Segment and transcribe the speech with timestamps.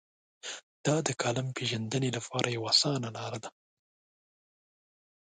[0.85, 3.49] دا د کالم پېژندنې لپاره یوه اسانه لار ده.